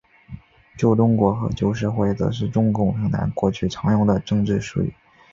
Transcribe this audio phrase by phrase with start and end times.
[0.79, 4.91] 旧中国和旧社会则是中国共产党过去常用的政治术语。